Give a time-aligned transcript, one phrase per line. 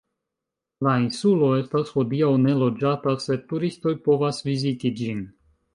[0.87, 5.27] La insulo estas hodiaŭ neloĝata, sed turistoj povas viziti ĝin.